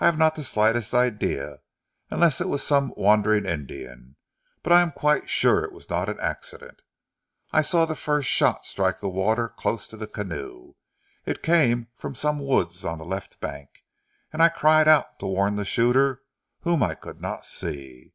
[0.00, 1.60] "I have not the slightest idea,
[2.10, 4.16] unless it was some wandering Indian,
[4.64, 6.82] but I am quite sure it was not an accident.
[7.52, 10.74] I saw the first shot strike the water close to the canoe.
[11.24, 13.84] It came from some woods on the left bank,
[14.32, 16.22] and I cried out to warn the shooter
[16.62, 18.12] whom I could not see.